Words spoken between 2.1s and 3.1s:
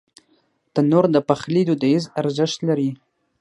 ارزښت لري